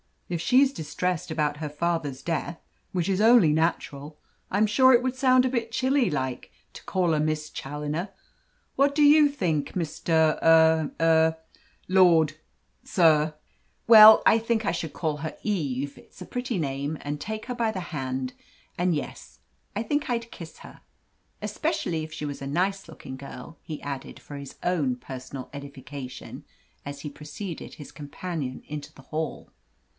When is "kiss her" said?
20.31-20.81